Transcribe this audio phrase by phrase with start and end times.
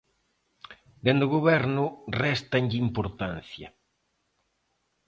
[1.05, 1.85] Dende o Goberno
[2.21, 3.69] réstanlle importancia.